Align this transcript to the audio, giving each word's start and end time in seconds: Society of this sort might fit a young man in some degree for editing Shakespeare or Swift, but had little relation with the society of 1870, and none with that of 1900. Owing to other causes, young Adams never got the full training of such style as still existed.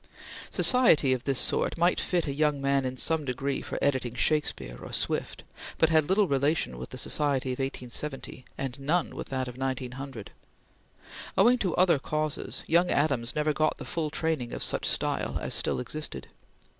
Society 0.49 1.13
of 1.13 1.25
this 1.25 1.37
sort 1.37 1.77
might 1.77 1.99
fit 1.99 2.25
a 2.25 2.33
young 2.33 2.59
man 2.59 2.85
in 2.85 2.97
some 2.97 3.23
degree 3.23 3.61
for 3.61 3.77
editing 3.83 4.15
Shakespeare 4.15 4.79
or 4.83 4.91
Swift, 4.91 5.43
but 5.77 5.89
had 5.89 6.09
little 6.09 6.27
relation 6.27 6.79
with 6.79 6.89
the 6.89 6.97
society 6.97 7.49
of 7.53 7.59
1870, 7.59 8.43
and 8.57 8.79
none 8.79 9.13
with 9.13 9.29
that 9.29 9.47
of 9.47 9.59
1900. 9.59 10.31
Owing 11.37 11.59
to 11.59 11.75
other 11.75 11.99
causes, 11.99 12.63
young 12.65 12.89
Adams 12.89 13.35
never 13.35 13.53
got 13.53 13.77
the 13.77 13.85
full 13.85 14.09
training 14.09 14.53
of 14.53 14.63
such 14.63 14.85
style 14.87 15.37
as 15.39 15.53
still 15.53 15.79
existed. 15.79 16.29